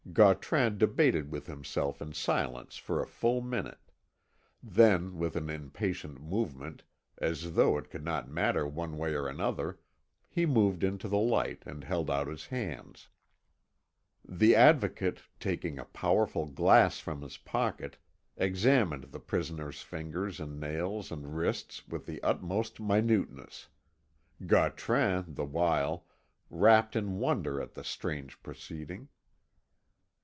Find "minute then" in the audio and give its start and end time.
3.39-5.17